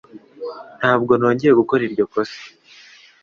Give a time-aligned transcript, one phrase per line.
[0.79, 2.39] Ntabwo nongeye gukora iryo kosa